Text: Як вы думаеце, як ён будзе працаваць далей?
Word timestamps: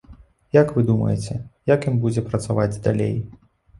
Як 0.55 0.69
вы 0.77 0.83
думаеце, 0.87 1.37
як 1.73 1.87
ён 1.91 1.99
будзе 2.07 2.21
працаваць 2.31 2.81
далей? 2.89 3.15